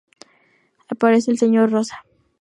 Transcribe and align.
Aparece 0.87 1.29
el 1.29 1.37
señor 1.37 1.69
Rosa. 1.69 2.03